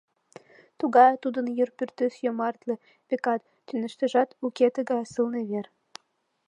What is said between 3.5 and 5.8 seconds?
тӱняштыжат уке тыгае сылне вер.